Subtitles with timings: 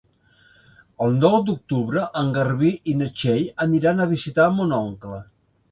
[1.07, 5.27] El nou d'octubre en Garbí i na Txell aniran a visitar mon oncle.